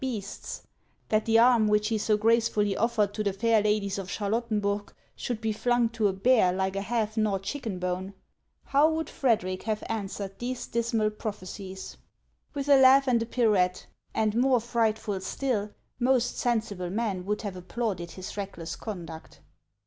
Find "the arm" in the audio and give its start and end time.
1.25-1.67